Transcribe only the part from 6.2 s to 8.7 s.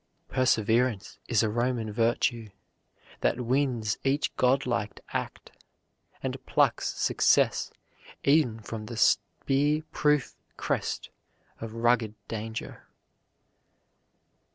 and plucks success E'en